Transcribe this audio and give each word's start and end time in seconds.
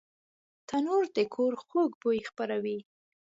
تنور 0.67 1.03
د 1.15 1.17
کور 1.35 1.53
خوږ 1.65 1.91
بوی 2.01 2.19
خپروي 2.29 2.79